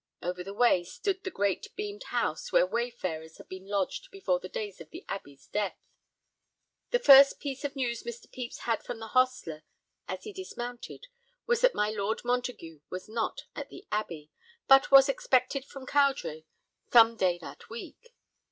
Over 0.23 0.43
the 0.43 0.55
way 0.55 0.83
stood 0.83 1.23
the 1.23 1.29
great 1.29 1.75
beamed 1.75 2.05
house 2.05 2.51
where 2.51 2.65
wayfarers 2.65 3.37
had 3.37 3.47
been 3.47 3.67
lodged 3.67 4.09
before 4.09 4.39
the 4.39 4.49
days 4.49 4.81
of 4.81 4.89
the 4.89 5.05
Abbey's 5.07 5.45
death. 5.45 5.77
The 6.89 6.97
first 6.97 7.39
piece 7.39 7.63
of 7.63 7.75
news 7.75 8.01
Mr. 8.01 8.23
Pepys 8.23 8.61
had 8.61 8.81
from 8.83 8.97
the 8.97 9.09
hostler 9.09 9.61
as 10.07 10.23
he 10.23 10.33
dismounted 10.33 11.05
was 11.45 11.61
that 11.61 11.75
my 11.75 11.91
Lord 11.91 12.25
Montague 12.25 12.79
was 12.89 13.07
not 13.07 13.41
at 13.55 13.69
the 13.69 13.85
Abbey, 13.91 14.31
but 14.67 14.89
was 14.89 15.07
expected 15.07 15.65
from 15.65 15.85
Cowdray 15.85 16.45
some 16.91 17.15
day 17.15 17.37
that 17.37 17.69
week. 17.69 18.15